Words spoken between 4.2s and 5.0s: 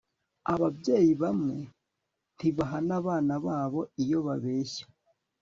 babeshya